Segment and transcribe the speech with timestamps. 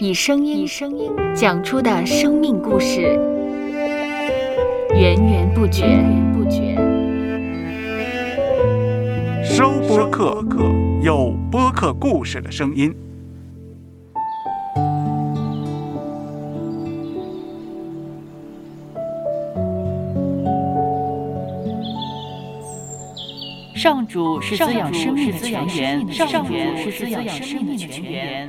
[0.00, 3.18] 以声音以声音讲出的生命故事，
[4.94, 5.82] 源源不绝。
[6.32, 6.76] 不绝。
[9.42, 10.40] 收播客，
[11.02, 12.94] 有播客故事的声音。
[23.74, 28.48] 上主是滋养生命的泉源，上主是滋养生命的泉源。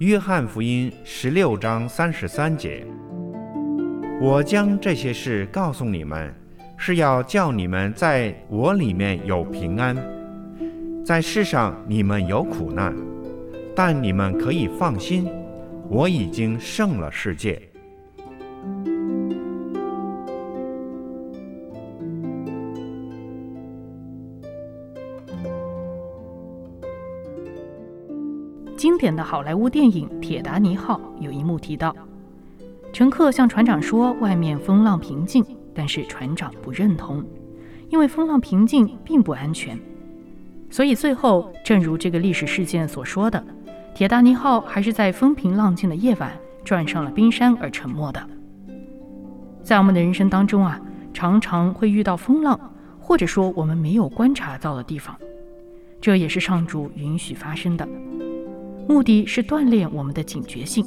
[0.00, 2.86] 约翰福音十六章三十三节：
[4.18, 6.34] 我将这些事告诉你们，
[6.78, 9.94] 是要叫你们在我里面有平安。
[11.04, 12.96] 在世上你们有苦难，
[13.76, 15.28] 但你们可以放心，
[15.86, 17.60] 我已经胜了世界。
[28.80, 31.94] 经典的好莱坞电影《铁达尼号》有一幕提到，
[32.94, 37.22] 乘客向船长说外面风浪平静，但是船长不认同，
[37.90, 39.78] 因为风浪平静并不安全。
[40.70, 43.44] 所以最后，正如这个历史事件所说的，
[43.94, 46.32] 铁达尼号还是在风平浪静的夜晚
[46.64, 48.26] 撞上了冰山而沉没的。
[49.62, 50.80] 在我们的人生当中啊，
[51.12, 52.58] 常常会遇到风浪，
[52.98, 55.14] 或者说我们没有观察到的地方，
[56.00, 57.86] 这也是上主允许发生的，
[58.90, 60.84] 目的是锻炼我们的警觉性。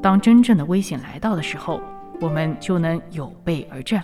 [0.00, 1.78] 当真正的危险来到的时候，
[2.22, 4.02] 我们就能有备而战。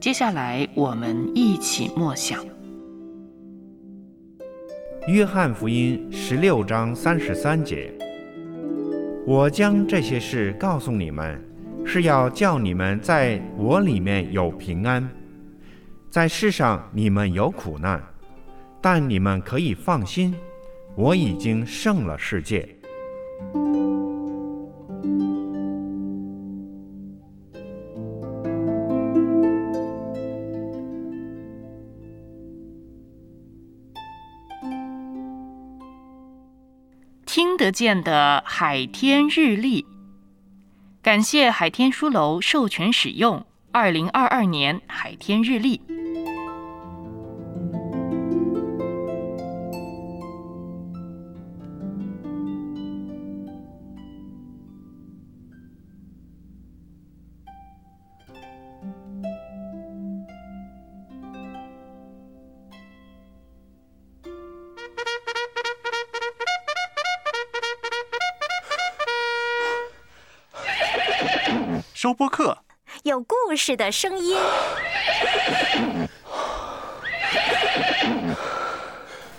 [0.00, 2.44] 接下来，我们一起默想
[5.06, 7.88] 《约翰福音》十六章三十三节
[9.24, 11.40] ：“我将这些事告诉你们，
[11.86, 15.08] 是要叫你们在我里面有平安。
[16.10, 18.02] 在世上你们有苦难，
[18.82, 20.34] 但你们可以放心，
[20.96, 22.68] 我已经胜了世界。”
[37.24, 39.84] 听得见的海天日历，
[41.06, 45.80] 感谢海天书楼授权使用二零二二年海天日历。
[72.06, 72.58] 收播客，
[73.02, 74.38] 有故事的声音。